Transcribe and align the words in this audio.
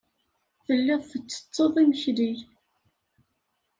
Telliḍ 0.65 1.01
tettetteḍ 1.11 1.75
imekli. 1.83 2.31